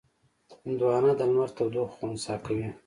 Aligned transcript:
هندوانه 0.63 1.11
د 1.19 1.21
لمر 1.29 1.49
تودوخه 1.57 1.93
خنثی 1.97 2.35
کوي. 2.45 2.67